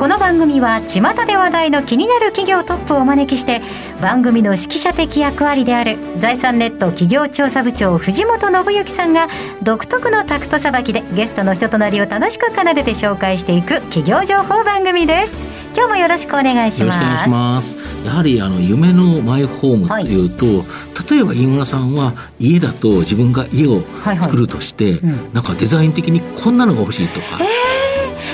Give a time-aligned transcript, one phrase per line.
[0.00, 3.60] この番組は巷で話題の気になる企業トップをお招きして
[4.00, 9.28] 番組の指揮者的役割である財産ネット企業調査部長藤本信之さんが
[9.62, 15.36] 独特のタクトさばきでゲストの人となりを楽しく奏でて紹介していく企業情報番組です。
[15.76, 16.82] 今日もよろしくお願いします。
[16.82, 20.26] よろしくお願いしますやはりあの夢のマイホームとい。
[20.26, 23.82] うと、はい、例えば飯村さんは家だと自分が家を
[24.22, 27.90] 作るとして、はいはいうん、なんかデザイン的にこんなのが欲しいとか、えー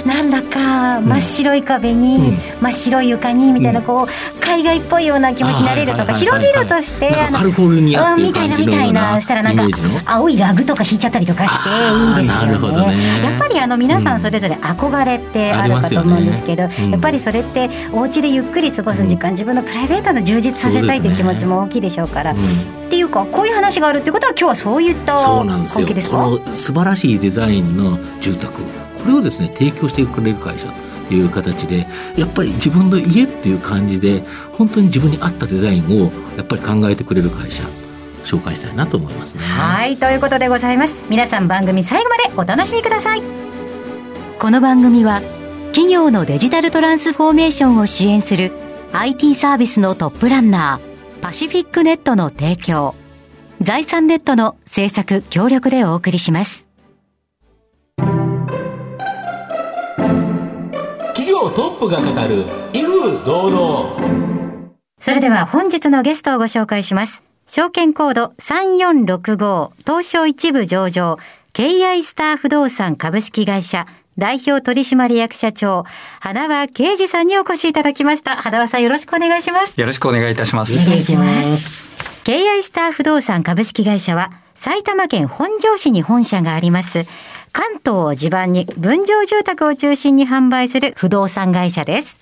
[0.06, 0.55] なんだか
[1.00, 13.22] 真っ白い壁に、真っ白い床にみたいなこう海外っぽいような気持ちになれるとか広々としてカリフォルニアみたいなみたいなしたらなんか青いラグとか引いちゃったりとかしていいですよね。
[13.22, 22.32] やっぱりあの皆さんそれぞれ憧れってあるかと思うんですけど、やっぱりそれってお家でゆっくり過ごす時間自分のプライベートの充実させたいという気持ちも大きいでしょうから。
[22.32, 22.34] っ
[22.88, 26.28] ていうかこういう話があるってことは今日はそういった関係ですか？
[26.52, 28.52] 素晴らしいデザインの住宅。
[28.62, 30.72] これをですね提供してくれる会社
[31.08, 37.62] という形でやっぱり自分の家っていう感じで本当に自分に合ったデザインをやっぱり考えてくれる会社
[38.24, 39.42] 紹介したいなと思いますね。
[39.42, 40.94] はいということでございます。
[41.08, 43.22] 皆さん番組最後までお楽しみください。
[44.40, 45.20] この番組は
[45.68, 48.52] 企業のデジタルトランスフォーメーションを支援する
[48.92, 52.94] IT サービスのトップランナーパシフィックネットの提供
[53.60, 56.65] 財産ネットの制作協力でお送りします。
[61.46, 71.18] 業トップが語る威風堂々それでは本日のゲストをご紹介します証券コード3465東証一部上場
[71.52, 73.86] KI スター不動産株式会社
[74.18, 75.84] 代表取締役社長、
[76.20, 78.36] 花輪啓二さんにお越しいただきました。
[78.36, 79.78] 花輪さんよろしくお願いします。
[79.78, 80.72] よろしくお願いいたします。
[80.72, 81.84] お願いします。
[82.24, 87.04] KI スター不動産株式会社は、埼玉県本庄市に本社があります。
[87.56, 92.18] 関東を地盤に分譲住宅を中心に販売する不動産会社です。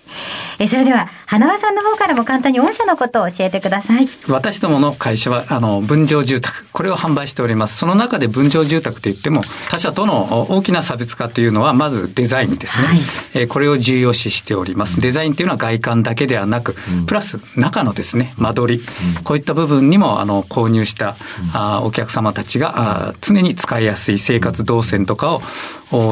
[0.61, 4.09] えそれでは、花輪さんの方からも簡単に御社のことを教えてください。
[4.29, 7.77] 私どもの会社は、あの、分譲住宅、これを販売しております。
[7.77, 12.87] その中で分譲住宅といっても、他社との大きな差別化というのは、まずデザインですね。
[12.87, 12.99] はい、
[13.35, 15.01] えこれを重要視しております。
[15.01, 18.85] デザインというのは外観だけではなく、プラス中のですね、間取り、
[19.25, 21.17] こういった部分にも、あの、購入した、
[21.53, 25.43] あお客様たちがあ常に使いやすい生活動線とかを、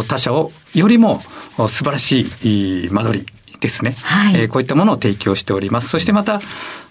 [0.09, 1.23] 他社をよりも
[1.57, 3.27] 素晴らしい間取り、
[3.63, 5.89] ですね、はい、えー、こういったものを提供しております。
[5.89, 6.41] そしてまた、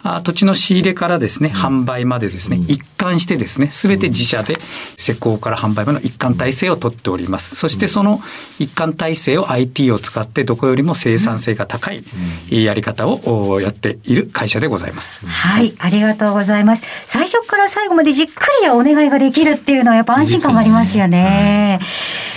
[0.03, 4.57] あ土地の仕入れからですね、販売までですね、一貫してですね、すべて自社で
[4.97, 7.55] 施工から販売までの一貫体制をとっております。
[7.55, 8.21] そしてその
[8.57, 12.03] 一貫体制を IT を使ってどこよりも生産性が高い
[12.49, 15.25] やり方をやっている会社でございます。
[15.27, 16.83] はい、ありがとうございます。
[17.05, 21.79] 最初から最後までじっくりお願いができるっていうのはやっぱ安心感がありますよね。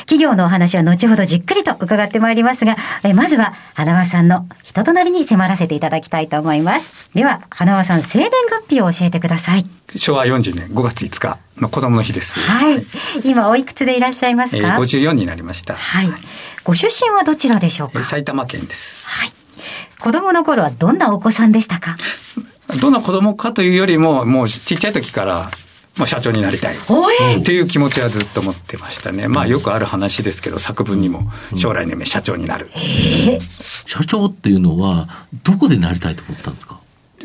[0.06, 7.10] 企業のお話は後ほどじっくりと伺ってまいりますが、えまずは花輪さんの人となりに迫らせていただきたいと思います。
[7.14, 9.66] では、花輪さん、生年月日を教えてください。
[9.96, 12.38] 昭和40年5月5日の子供の日です。
[12.38, 12.84] はい。
[13.24, 15.74] 今、おいくつでいらっしゃいますか、えー、?54 になりました。
[15.74, 16.08] はい。
[16.64, 19.04] ご出身はどちらでしょうか、えー、埼玉県です。
[19.06, 19.32] はい。
[20.00, 21.96] 子供の頃はどんなお子さんでしたか？
[22.80, 25.50] どんな子供かというよりも、もうちっちゃい時から
[25.96, 26.76] まあ、社長になりたい。
[26.76, 29.28] っていう気持ちはずっと持ってましたね。
[29.28, 32.70] まあよくある話ですけど、作文にも将来の夢社長になる。
[33.86, 35.08] 社長っていうのは、
[35.44, 36.80] どこでなりたいと思ったんですか？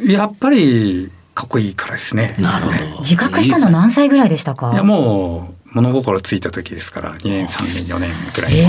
[0.05, 2.35] やっぱり、かっこいいからですね。
[2.37, 2.99] なるほど。
[2.99, 4.71] 自覚したの何歳ぐらいでしたか？
[4.73, 8.55] いや、もう、物心ついた時ですから、2年、3年、4年ぐらい。
[8.55, 8.61] え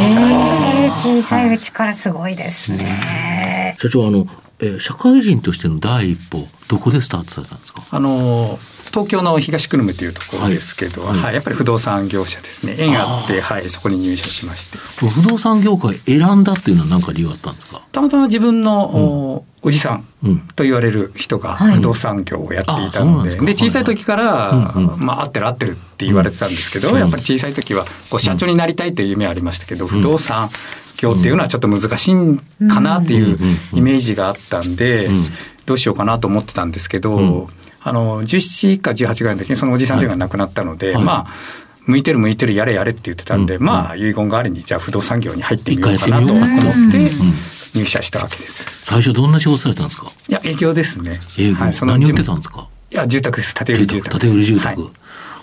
[0.87, 3.77] えー、小さいうちからすごいですね。
[3.81, 4.27] 社長、あの、
[4.61, 7.83] えー、社会人としての第一歩、どこでスタートされたんですか？
[7.91, 8.59] あの
[8.91, 12.77] 東京の東久留米というところですけど、はい、はい、やっぱり不動産業者ですね。
[12.79, 14.79] 縁があって、はい、そこに入社しまして。
[14.79, 17.81] 不動産業界選んだっていうのは何か理由あったんですか？
[17.93, 20.05] たまたま自分の、うん、おじさん
[20.57, 24.53] と言われる人が不動産業をやっていたので、はい、で小さい時から、
[24.99, 30.51] まあ、合ってる合ってるって言われてたんですけど、やっぱり小さい時は、こう、社長になりたいという夢ありましたけど、不動産
[30.97, 33.39] 業っていうのはちょっと難しいかなっていう
[33.75, 35.09] イメージがあったんで、
[35.67, 37.49] どうしようかなと思ってたんですけど、
[37.83, 41.35] あの、17か18ぐらいの時にそのおじさんというのが亡くなったので、はい、まあ、
[41.87, 46.47] 向いてる向いてるやれやれって言ってたんで、うん、まあ、遺言代わりにじゃあ不動産業に入ってみようかなと思っ
[46.93, 47.11] て
[47.75, 48.85] 入社したわけです。
[48.85, 50.13] 最初どんな仕事されたんですか？
[50.29, 51.21] いや、営業ですね。
[51.39, 52.69] 営業、はい、その何売ってたんですか？
[52.91, 53.55] いや、住宅です。
[53.55, 54.19] 建売り住宅。
[54.19, 54.83] 建売り住宅。
[54.83, 54.91] はい、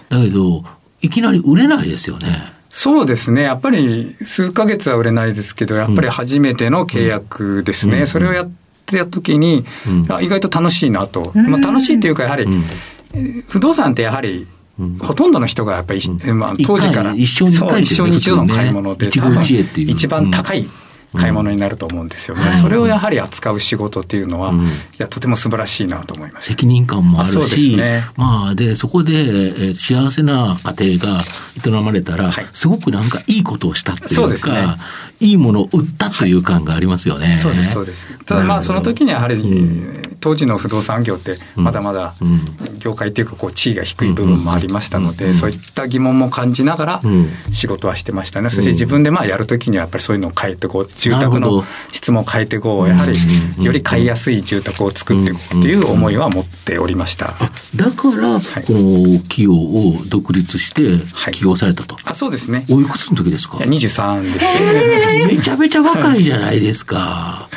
[0.10, 0.64] だけど、
[1.02, 2.54] いきなり売れないですよね。
[2.70, 3.42] そうですね。
[3.44, 8.06] やっぱり数ヶ月は売れないですけど、やっぱり初めての契約ですね。
[8.06, 8.52] それをやっ
[8.88, 9.66] てた時に、
[10.22, 11.32] 意外と楽しいなと。
[11.36, 12.48] まあ、楽しいっていうか、やはり、
[13.48, 14.48] 不動産ってやはり、
[15.00, 17.14] ほとんどの人がやっぱり、まあ、当時から。
[17.14, 17.52] 一生に
[17.84, 19.10] 一生に一度の買い物で、
[19.76, 20.68] 一番高い
[21.14, 31.22] 買い物になると思うんですよね、うん、それをやはり扱う仕事っていうのは、うん、いやとても素晴らしいなと思います責任感もあるし、ね、まあ、でそこで、えー、幸せな家庭が
[31.66, 34.78] 営まれたら、はい、すごくなんかいいことをしたっていうか、ね、
[35.20, 37.28] いいものを売ったという感がありますよね。
[37.28, 38.08] はい、そうですそうです。
[38.26, 42.16] ただまあその時にやはり、うん、当時の不動産業ってまだまだ
[42.80, 47.02] 業界っていうかこう地位が低い部分もありましたので、そういった疑問も感じながら
[47.52, 57.36] 仕事はしてましたね、そして自分でまあやるときにはやっぱりそういうのを変えてこう住宅の質問を変えていこう、やはりより買いやすい住宅を作っていこうっていう思いは持っておりました。
[57.76, 61.00] だから、この企業を独立して
[61.32, 61.98] 起業されたと。
[62.04, 62.66] あ、そうですね。
[62.70, 65.36] おいくつの時ですか ?23 です。
[65.36, 67.50] めちゃめちゃ若いじゃないですか。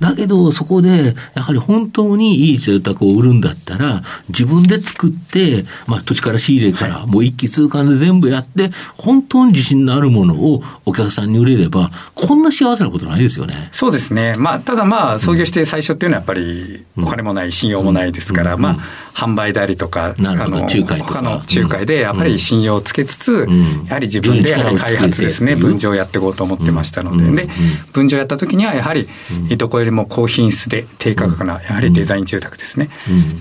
[0.00, 13.68] だけど、そこで、やはり本当にいい住宅を売るんだったら、自分で作って、まあ、土地から仕入れから、もう一気通貫で全部やって、本当に自信のあるものをお客さんに売れれば、こんな幸せなことないですよね。
[13.72, 14.34] そうですね。
[14.38, 18.76] まあ、ただまあ、創業して最初っていうのはやっぱり、お金もない、信用もないですから、まあ、
[19.18, 23.48] 販売代理とか、あの、仲介他の仲介で、やっぱり信用をつけつつ、
[23.86, 27.50] やはり自分で開発ですね、分譲をやっていこうと思ってましたので、で、
[27.92, 29.08] 分譲やった時には、やはり、
[29.56, 32.90] どこよりも高品質で低価格な、やはりデザイン住宅ですね。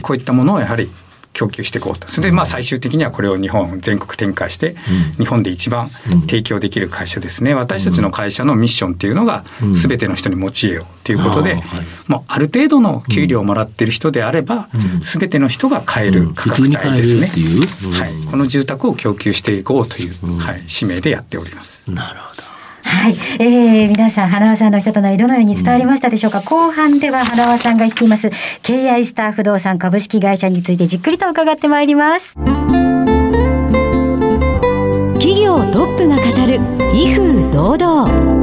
[0.02, 0.90] こういったものをやはり
[1.38, 2.08] 供給していこうと。
[2.08, 4.76] それで、まあ、最終的にはこれを日本全国展開して、
[5.20, 5.90] 日本で一番
[6.22, 7.54] 提供できる会社ですね。
[7.54, 9.46] 私たちの会社のミッションっていうのが、
[9.76, 11.58] すべての人に持ち得ようということで、
[12.08, 14.68] もうある程度の給料をもらってる人であれば、
[15.04, 17.32] すべての人が買える価格帯ですね。
[17.92, 18.14] はい。
[18.32, 21.80] この住宅を供給していこうという、はい、使命でやっております。
[21.88, 22.37] なるほど。
[22.88, 23.18] はい。
[23.40, 28.28] えー、皆さん、花輪さんの人となり、どのように伝わりましたでしょうか、うん、後半では花輪さんが言っています、
[28.64, 32.34] KI スター不動産株式会社についてじっくりと伺ってまいります。
[35.16, 36.60] 企業トップが語る、
[36.96, 38.38] 威風堂々。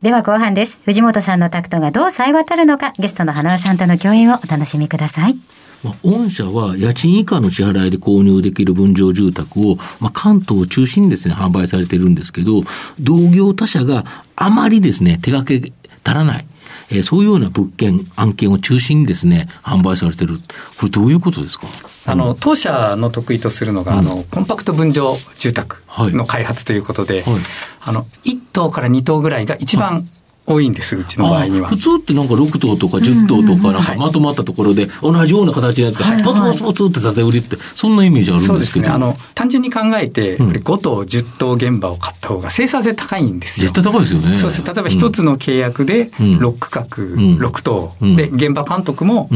[0.00, 0.78] では後半です。
[0.84, 5.36] 藤本さんのタクトがどう冴え渡るのか、ゲストの花輪さんとの共演をお楽しみください。
[5.84, 12.64] まあ、御社は家賃以下の支払いで購入できる分譲住宅を、まあ、関東を中心にですね、販売されてるんですけど、
[13.00, 14.04] 同業他社が
[14.34, 15.72] あまりですね、手掛け
[16.04, 16.46] 足らない。
[16.90, 20.38] えー、そういうような物件、案件を中心にですね、販売されてる。
[20.78, 21.66] これどういうことですか？
[22.06, 27.34] あの、当社の得意とするのが、うん、あの、コンパクト分譲住宅の開発ということで、はい。
[27.34, 27.42] はい、
[27.82, 30.08] あの、1棟から2棟ぐらいが一番
[30.54, 31.68] 多いんです、うちの場合には。
[31.68, 38.88] 普通ってなんか6棟とか10棟とか、なんかまとまったところで、同じような形のやつが、ポツポツポツって縦売りって、そんなイメージあるんですけどそうですね。
[38.88, 43.66] あの、単純に考えて、やっぱり5棟、10棟現場を買った方が生産性高いんですよ。
[43.68, 44.34] 絶対高いですよね。
[44.34, 44.64] そうです。
[44.64, 49.28] 例えば一つの契約で、6区画、6棟、で、現場監督も、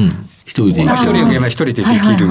[0.45, 0.83] 一人で。
[0.83, 2.29] 一人の現場一人でできる。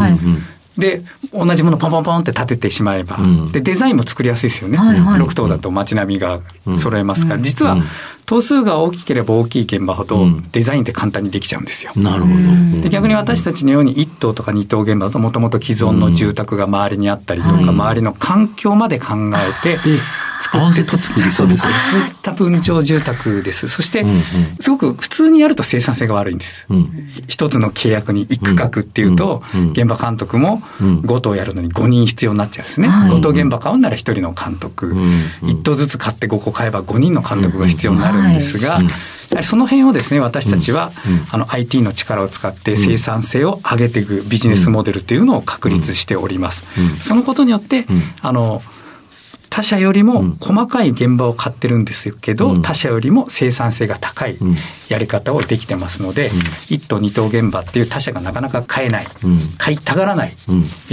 [0.78, 1.04] で、
[1.34, 4.78] 同じものポンポンポンって立ててしまえば、うん、で、デザインも作りやすいですよね。
[4.78, 6.40] はいはい、6棟だと街並みが
[6.78, 7.78] 揃えますから、うん、実は、
[8.26, 11.92] 棟数が大きければ大きい現場ほど、デザインって簡単にできちゃうんですよ。
[11.98, 12.82] なるほど。
[12.82, 19.80] で、逆に私たちのように1棟とか2棟現場だと、もともと既存の住宅が周りにあったりとか、周りの環境まで考えて、
[20.52, 21.64] 合わせて作りそうです。
[21.64, 23.68] そういった分譲住宅です。
[23.68, 24.06] そして、
[24.60, 26.68] すごく普通にやると生産性が悪いんです。
[27.28, 32.88] 一つの契約に一区画っていうと、現場監督も5棟やるのに5人必要になっちゃうんですね。
[32.90, 34.96] 5棟現場買うなら1人の監督。
[35.42, 38.80] 1棟ずつ買って5個買えば5人の監督が必要になるんですが、
[39.44, 40.92] その辺をですね、私たちは、
[41.32, 46.64] あの IT の力を使って生産性を上げていくビジネスモデルというのを確立しております。
[47.00, 47.86] そのことによって、
[48.22, 48.62] あの、
[49.52, 54.38] 他社よりも細かい現場を買ってるんですけど、うん、他社よりも生産性が高い
[54.88, 60.38] やり方をできてますので、うん、1棟2棟現場っていう他社がなかなか買えない、うん、買いたがらない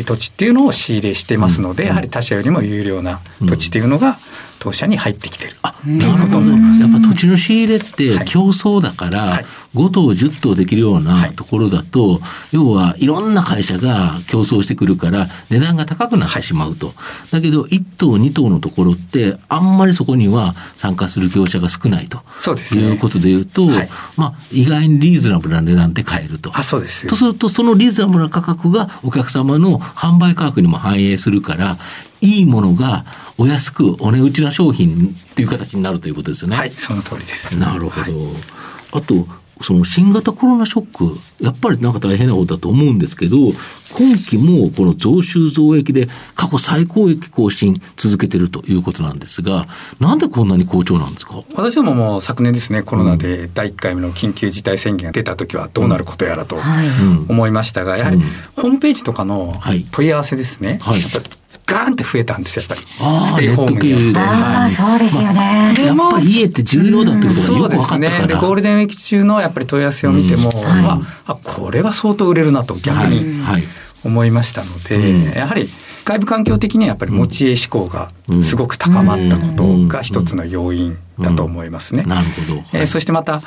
[0.05, 4.19] 土地っていうのを仕入れしてますので、やはり他社よりも有料な土地っていうのが、
[4.59, 5.57] 当社に入ってきてる。
[5.63, 6.41] あ、なるほど。
[6.41, 12.21] やっぱ土地の仕入れって競争だから、はい、5棟、10棟できるようなところだと、はい、
[12.53, 16.95] 要はいろんな会社が競争してくるから、値段が高くなってしまうと。
[17.31, 22.21] だけど、1棟、2棟のところって、あんまりそこには参加する業者が少ないと。
[22.37, 22.83] そうですね。
[22.83, 26.51] いうことで言うと、はい、まあ、意外にリーズナブルな値段で買えると。
[26.55, 31.79] あ、そうですとすると、そのリーズナブルな価格がお客様の販売価格にも反映するから、
[32.21, 33.05] いいものが
[33.39, 36.57] お安くお値打ちな商品という形になるということですよね。
[36.57, 37.57] はい、その通りです。
[37.57, 38.19] なるほど。
[38.19, 38.35] はい、
[38.93, 39.27] あと、
[39.61, 43.39] その新型コロナショック、やっぱりなんか大変なことだと思うんですけど、
[43.93, 49.67] 今期もこの増収増益で過去最高益更新続けてるということなんですが、
[49.99, 51.43] なんでこんなに好調なんですか？
[51.57, 56.57] 私どもも昨年ですね、コロナで第1回目の緊急事態宣言が出た時はどうなることやらと
[57.29, 58.21] 思いましたが、やはり
[58.55, 59.53] ホームページとかの
[59.91, 61.01] 問い合わせですね、はい、
[61.69, 63.29] ガーンって増えたんですよ、やっぱり。
[63.29, 64.17] ステイホームに。
[64.17, 65.75] ああ、そうですよね。
[65.79, 68.27] やっぱり家って重要だってことがよく分かったそうですね。
[68.27, 73.45] で、ゴールデンウィーク中のやっぱり問い合わせを見ても、まあ、これは相当売れるなと逆に
[74.03, 75.69] 思いましたので、やはり、
[76.07, 78.09] 外部環境的にはやっぱり持ち家志向が
[78.43, 82.05] すごく高まったことが一つの要因だと思いますね。
[82.05, 82.63] なるほど。
[82.73, 83.43] えそしてまた、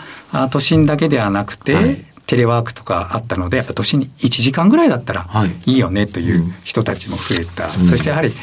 [0.52, 5.28] 都心だけではなくて、テレワークとかあったので、やっぱ年に1時間ぐらいだったら
[5.66, 7.68] いいよねという人たちも増えた。
[7.68, 8.34] はいうん、そしてやはり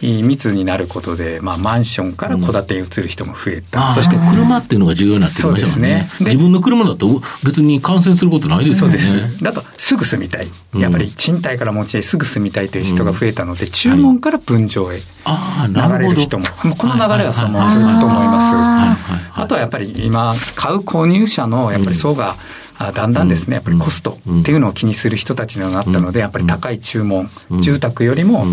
[0.00, 3.88] 密になることで、まあ、マンションから戸建てに移る人も増えた。
[3.88, 5.88] うん、そして車っていうのが重要になってきましたね。
[5.88, 8.98] ね自分の車だと別に感染することないですよね。
[8.98, 9.44] そうです。
[9.44, 10.48] だとすぐ住みたい。
[10.74, 16.44] やっぱり賃貸から持ち家すぐ住みたいという人が増えたので、注文から分譲へ流れる人も、
[16.76, 19.40] この流れはそのまま続くと思います。
[19.40, 22.36] あとはやっぱり今、買う購入者のやっぱり層が、
[22.78, 27.28] だんだんですね、やっぱりコストっていうのを気にする人たちになったので、やっぱり高い注文、
[27.60, 28.46] 住宅よりも、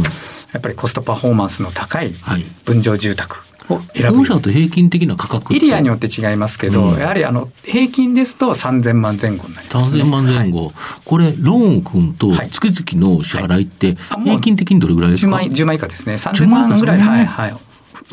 [0.53, 2.13] やっぱりコストパフォーマンスの高い
[2.65, 3.37] 分譲住宅
[3.69, 4.25] を選ぶ。
[4.25, 10.03] 社と平均的な価格エリアによって違いますけど、うん、やはりあの平均ですと3000万前後になります、ね。
[10.03, 10.73] 3000万前後、はい、
[11.05, 16.15] これ、ローン組むと、月々の支払いって、平均的にどれぐらいですか、はい、10万以下ですね。
[16.15, 16.99] 3000万ぐらい。
[16.99, 17.55] はい、はい。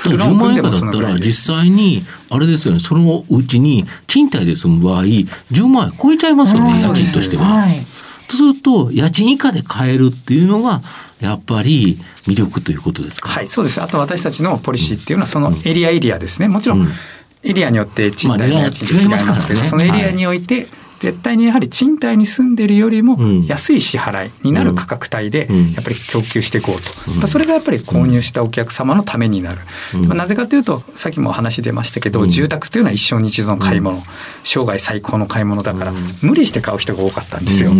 [0.00, 7.44] 10万円以下だったら、実際に、あれですよね、そのうちに賃貸で住む場合、10万円超えちゃいますよね、家賃としては。
[7.44, 7.86] はい、
[8.28, 10.82] とすると、家賃以下で買えるっていうのが、
[11.20, 13.28] やっぱり魅力ということですか？
[13.28, 13.80] はい、そうです。
[13.80, 16.48] あと私たちのポリシーっていうのは、そのエリアエリアですね。
[16.48, 16.88] もちろん、
[17.44, 20.66] エリアによって賃貸の家賃違いますけど、そのエリアにおいて、
[21.02, 23.18] 絶対にやはり賃貸に住んでるよりも
[23.48, 29.58] 安い支払いになる価格帯でやっぱり供給していこうと、それがやっぱり購入したお客様のためになる、
[30.14, 34.00] なぜかというとさっきもお話出ましたけど、住宅というのは一生に一度の買い物、
[34.44, 37.72] 生涯最高の買い物だから、無理して買う人が多かったんですよ、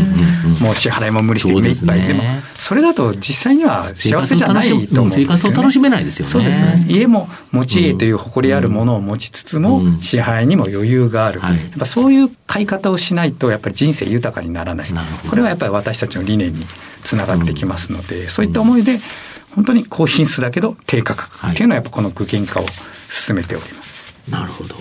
[0.61, 2.25] もう支払いも無理して目いっぱいでも。
[2.59, 6.33] それだと実際には幸せじゃないと思うんですよ、ね、生活を楽しめないですよね。
[6.33, 6.87] そうですね。
[6.89, 14.89] 家も持ち家という誇りあるものを持ちつつも、支払いにも余裕がある、やっぱそういう買い方をしないとやっぱり人生豊かにならない。
[15.29, 16.65] これはやっぱり私たちの理念に
[17.05, 19.01] つながってきますので、うん、そういった思いで
[19.55, 22.67] 本当に高品質だけど低価格っていうのはやっぱこの具現化を
[23.09, 24.15] 進めております。
[24.29, 24.77] なるほど。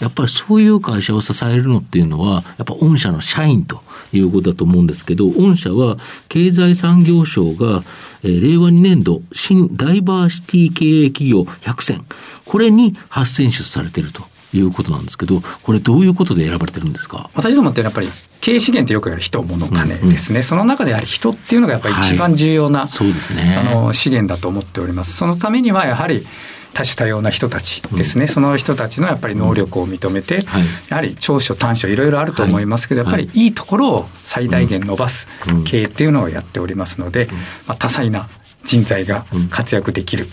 [0.00, 3.82] やっぱりそういう会社を支えるのっていうのは、やっぱ御社の社員と
[4.12, 5.96] いうことだと思うんですけど、御社は
[6.28, 7.82] 経済産業省が、
[8.22, 12.04] えー、令和2年度新ダイバーシティ経営企業100選、
[12.44, 17.30] これに初選出されているということなんですけど、これどういうことで選ばれてるんですか？
[17.34, 18.08] 私どもってやっぱり
[18.40, 20.36] 経営資源ってよくやる人、物、金ですね、うん。
[20.36, 25.16] うん、その中でやはり人っていうのがやっぱり一番重要な、はい、そうですね、あの資源だと思っております。
[25.16, 26.26] そのためにはやはり
[26.74, 35.26] 多種多様な人たちですね、うん、その人たちのやっぱり能力を認めて、うんはい、やはり長所短所いろいろあると思いますけど、はい、やっぱりいいところを最大限伸ばす
[35.64, 37.28] 経営っていうのをやっておりますので、
[37.66, 38.28] まあ、多彩な
[38.64, 40.28] 人材が活躍できる。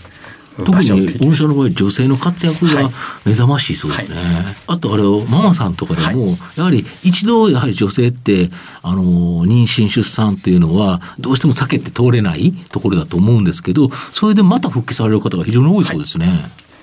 [0.64, 2.90] 特に御社の場合、女性の活躍が
[3.24, 4.16] 目覚ましいそうですね。
[4.16, 4.26] はい、
[4.66, 8.50] あと、あれを、ママさんとかでも、はい、やはり一度、やはり女性って、
[8.82, 16.26] あの、妊娠、出産っていうのは、どうしても避けて通れないところだと思うんですけど、それでまた復帰される方が非常に多いそうですね。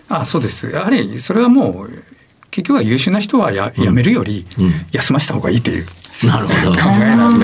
[0.10, 0.70] はい、あそうです。
[0.70, 2.04] やはり、それはもう、
[2.52, 4.46] 結局は優秀な人はや辞めるより、
[4.92, 5.86] 休ませた方がいいという
[6.26, 6.72] なるほど。
[6.74, 7.40] 考えなく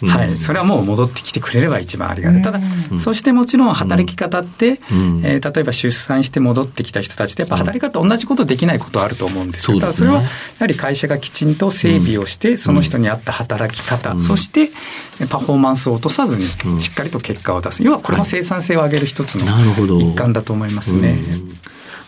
[0.00, 2.42] て、はい、それはもう戻ってきてくれれば一番ありがたい。
[2.42, 2.60] ただ、
[3.00, 4.80] そしてもちろん働き方って、
[5.22, 10.28] え例えば出産して戻ってきた人たちで、やっぱ働き方同じことできないことあると思うんですけど、ただそれはや
[10.60, 14.70] はり会社がきちんと整備をして、その人に合った働き方、そして
[15.28, 17.82] パフォーマンスを落とさずに、しっかりと結果を出す。
[17.82, 19.46] 要はこれも生産性を上げる一つの
[20.00, 21.18] 一環だと思いますね。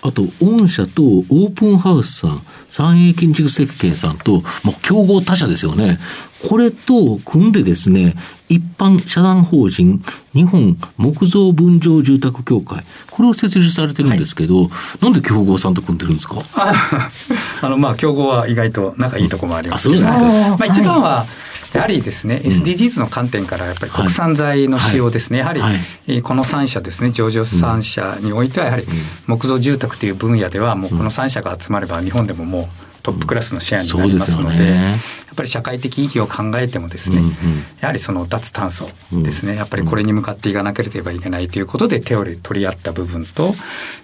[0.03, 5.99] あと、御社とオープンハウスさん、三栄建築設計さんと、まあ、競合他社ですよね。
[6.49, 8.17] これと組んでですね、
[8.49, 10.03] 一般社団法人
[10.33, 14.71] 日本木造分譲住宅協会、これを設立されてるんですけど、はい、
[15.03, 16.43] なんで競合さんと組んでるんですか？
[17.61, 21.27] あの、まあ、競合は意外と仲いいところもありますけど、まあ、一番は、
[21.73, 28.87] やはりですね、SDGs の観点からやっぱり国産材の使用ですね、やはりこの3社ですね、上場3社においては、やはり
[29.27, 34.95] 木造住宅という分野では、もうこの3社が集まれば、日本でももうトップクラスのシェアになりますので、や
[35.33, 37.23] っぱり社会的意義を考えてもですね、
[37.81, 43.55] やはりその脱炭素ですね、やっぱりこれに向かっていかなければいけないということで手を取り合った部分と、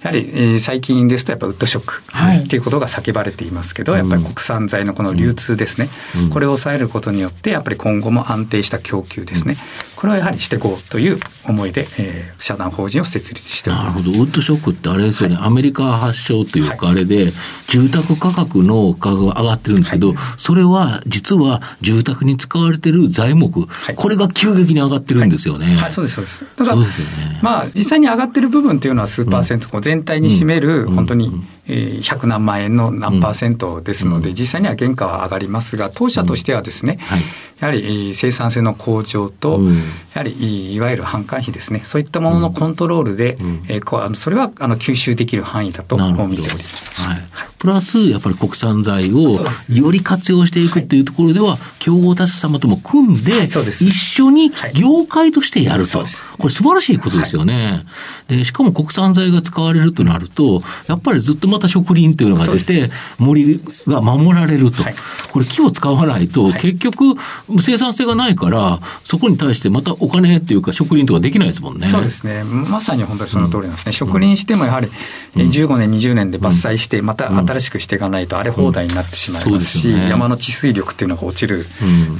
[0.02, 2.02] やはり、えー、最近ですとやっぱウッドショック
[2.44, 9.56] っていうことが叫ばれていますけど、はい、やっぱり国産材のこの流通ですね、うん、これを抑えることによって、やっぱり今後も安定した供給ですね、
[10.06, 13.88] これはやはりしていこうという思いで、えー、社団法人を設立しております。
[13.88, 17.32] なるほど、ウッドショックってあれですよね、はい、アメリカ発祥というか、あれで、
[17.66, 25.74] 住宅価格の価格が上がってるんですけど、はい、それは実は住宅に使われてる材木、はい、これが急激に上がってるんですよね。
[25.74, 26.44] はい、そうです、そうです。
[26.54, 26.86] だから、ね、
[27.42, 36.98] まあ、実際に上がってる部分っていうのは数パーセント、うん、全体に占める、本当に、100何万円の何パーセントですので、実際には原価は上がりますが、当社としてはですね、
[37.60, 39.60] やはり生産性の向上と、
[40.14, 43.36] やはりいわゆる販管費ですね、そういったもののコントロールで、
[43.68, 47.00] えー、それはあの吸収できる範囲だと見ております。
[47.02, 47.22] はい
[47.66, 56.06] プラス、やっぱり国産材をより活用していくっていうところでは、競合他社様とも組んで、一緒に業界としてやると。
[56.38, 57.84] これ素晴らしいことですよね。
[58.28, 64.84] で、しかも国産材が使われるとなると、やっぱりずっとまた植林っていうのが出て、森が守られると。
[65.32, 67.16] これ木を使わないと、結局
[67.60, 71.88] 生産性がないから、そこに対してまたお金っていうか植林とかできないですもんね。
[71.88, 72.44] そうですね。
[72.44, 73.92] まさに本当にその通りなんですね。
[73.92, 74.88] 植林してもやはり、
[75.34, 81.66] 15年、20年で伐採して、また新しくしていかないと荒れ放題になってしまいますし、山の治水力っていうのが落ちる、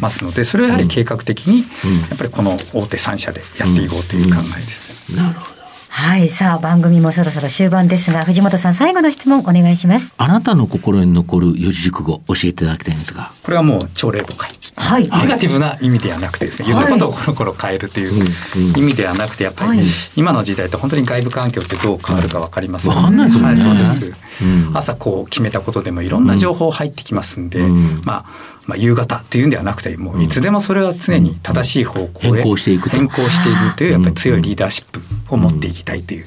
[0.01, 1.61] ますので、それはやはり計画的に、
[2.09, 5.15] やっぱりこの大手3社でやっていこうという考えです。
[5.15, 5.57] なるほど。
[5.97, 6.29] はい。
[6.29, 10.13] さあ、番組もそろそろ終盤ですが、藤本さん、最後の質問お願いします。
[10.19, 13.33] あなたの心に残る四字熟語、教えていただきたいんですが。
[13.43, 14.51] これはもう、朝礼誤解。
[14.87, 15.03] はい。
[15.03, 18.25] ネガティブな意味ではなくてですね、言ったことをコロコロ変えるという
[18.77, 19.83] 意味ではなくて、やっぱり、
[20.15, 22.97] 今の時代って本当に外部環境ってどう変わるか分かりません、ね。
[22.97, 23.49] 分かんないですよね。
[23.49, 24.17] はい、そうです。
[24.75, 27.61] 朝こう決めたことでもいろんな情報入ってきますんで、
[28.05, 35.01] まあ、まあ、夕方っていうんではなくて、もういつでもそれは常に正しい方向へ変更していく変更していくという、やっぱり強いリーダーシップ
[35.35, 36.27] を持っていきたいという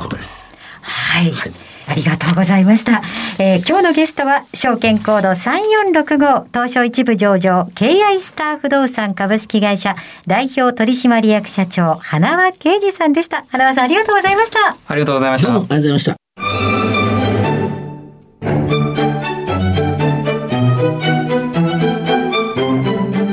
[0.00, 0.44] ことです。
[0.82, 1.30] はい。
[1.32, 3.02] はいありがとうございました。
[3.38, 13.44] えー、今日のゲストは、証券コード3465東証一部上場、KI スター不動産株式会社代表取締役社長、花輪啓二さんでした。
[13.48, 14.76] 花輪さんありがとうございました。
[14.86, 15.48] ありがとうございました。
[15.48, 16.14] どうもありがとうございました。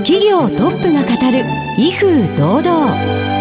[0.04, 1.46] 企業トップが語る
[1.78, 3.41] 威風堂々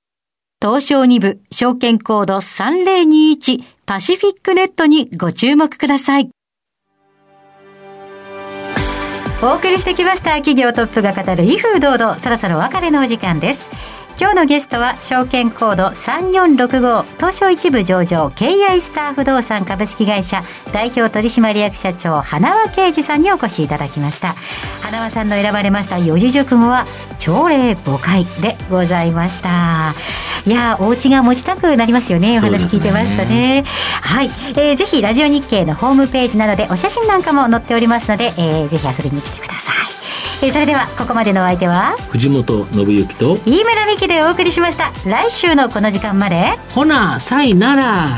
[0.61, 6.29] 東証2部証券コード3021パシフィックネットにご注目ください。
[9.41, 13.67] お送りしてきました企業トップが語る威風堂々そろそろ別れのお時間です。
[14.19, 24.35] 今日のゲストは証券コード3465東証一部上場 KI スター不動産株式会社代表取締役社長花輪啓二さんにお越しいただきました
[24.83, 26.85] 花輪さんの選ばれました四字熟語は
[27.17, 29.95] 朝礼5回でございました
[30.45, 33.65] いやお家が持ちたくなりますよねお話聞いてますとね、ね、
[34.01, 34.25] はい、
[34.55, 39.75] えー、ぜひラジオ日経のホームページなどでお写真なんかも載っておりますので、えー、ぜひ遊びに来てください。
[40.43, 41.95] えー、それではここまでのお相手は？
[42.09, 44.91] 藤本信之と飯村美希でお送りしました。
[45.05, 46.57] 来週のこの時間まで。
[46.73, 48.17] ほなさいなら。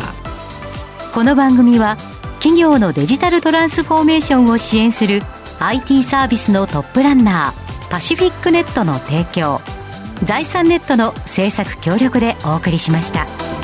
[1.14, 1.98] この番組は
[2.36, 5.22] 企業のデジタルトランスフォーメーションを支援する
[5.60, 9.62] IT サービスのトップランナーパシフィックネットの提供
[10.26, 13.62] 財産ネットの制作協力でお送りしました。